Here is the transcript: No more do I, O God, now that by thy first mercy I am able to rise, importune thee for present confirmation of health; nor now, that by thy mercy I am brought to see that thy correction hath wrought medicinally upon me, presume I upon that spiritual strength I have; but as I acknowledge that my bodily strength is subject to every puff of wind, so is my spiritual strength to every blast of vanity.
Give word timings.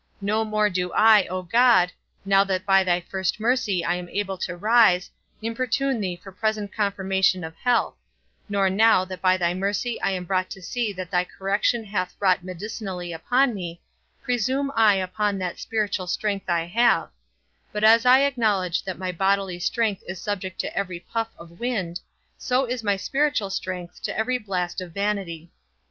No 0.19 0.43
more 0.43 0.67
do 0.67 0.91
I, 0.93 1.27
O 1.27 1.43
God, 1.43 1.91
now 2.25 2.43
that 2.45 2.65
by 2.65 2.83
thy 2.83 3.01
first 3.01 3.39
mercy 3.39 3.85
I 3.85 3.93
am 3.97 4.09
able 4.09 4.35
to 4.39 4.57
rise, 4.57 5.11
importune 5.43 6.01
thee 6.01 6.15
for 6.15 6.31
present 6.31 6.73
confirmation 6.73 7.43
of 7.43 7.55
health; 7.57 7.93
nor 8.49 8.67
now, 8.67 9.05
that 9.05 9.21
by 9.21 9.37
thy 9.37 9.53
mercy 9.53 10.01
I 10.01 10.09
am 10.09 10.23
brought 10.25 10.49
to 10.49 10.61
see 10.63 10.91
that 10.91 11.11
thy 11.11 11.23
correction 11.23 11.83
hath 11.83 12.15
wrought 12.19 12.43
medicinally 12.43 13.13
upon 13.13 13.53
me, 13.53 13.79
presume 14.23 14.71
I 14.75 14.95
upon 14.95 15.37
that 15.37 15.59
spiritual 15.59 16.07
strength 16.07 16.49
I 16.49 16.65
have; 16.65 17.11
but 17.71 17.83
as 17.83 18.03
I 18.03 18.21
acknowledge 18.21 18.83
that 18.85 18.97
my 18.97 19.11
bodily 19.11 19.59
strength 19.59 20.01
is 20.07 20.19
subject 20.19 20.59
to 20.61 20.75
every 20.75 20.99
puff 20.99 21.27
of 21.37 21.59
wind, 21.59 21.99
so 22.39 22.65
is 22.65 22.83
my 22.83 22.95
spiritual 22.95 23.51
strength 23.51 24.01
to 24.01 24.17
every 24.17 24.39
blast 24.39 24.81
of 24.81 24.93
vanity. 24.93 25.51